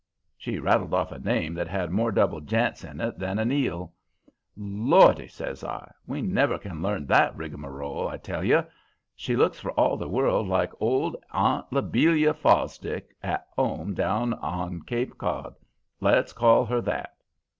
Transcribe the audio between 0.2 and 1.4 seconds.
"She rattled off a